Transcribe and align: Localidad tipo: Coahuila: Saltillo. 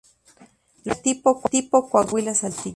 Localidad 0.83 1.49
tipo: 1.51 1.87
Coahuila: 1.91 2.33
Saltillo. 2.33 2.69